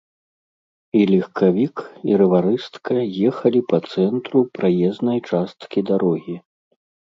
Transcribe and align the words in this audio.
І 0.99 1.01
легкавік, 1.11 1.75
і 2.13 2.17
раварыстка 2.21 2.91
ехалі 3.33 3.61
па 3.69 3.77
цэнтру 3.93 4.39
праезнай 4.59 5.19
часткі 5.29 5.79
дарогі. 5.93 6.35